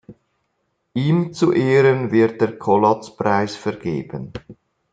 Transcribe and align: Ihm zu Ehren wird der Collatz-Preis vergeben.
Ihm 0.95 1.31
zu 1.31 1.51
Ehren 1.51 2.11
wird 2.11 2.41
der 2.41 2.57
Collatz-Preis 2.57 3.55
vergeben. 3.55 4.33